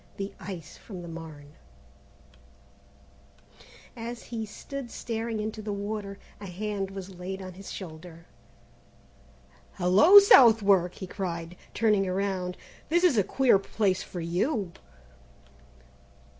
[0.17, 1.53] The ice from the Marne.
[3.95, 8.25] As he stood staring into the water, a hand was laid on his shoulder.
[9.73, 12.57] "Hello, Southwark!" he cried, turning around;
[12.89, 14.71] "this is a queer place for you!"